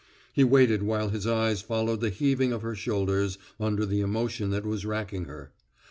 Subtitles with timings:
[0.33, 4.65] He waited while his eyes followed the heaving of her shoulders under the emotion that
[4.65, 5.51] was racking her.